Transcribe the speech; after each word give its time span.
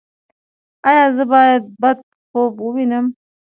ایا 0.87 1.05
زه 1.15 1.23
باید 1.31 1.63
بد 1.81 1.97
خوب 2.29 2.53
ووینم؟ 2.61 3.05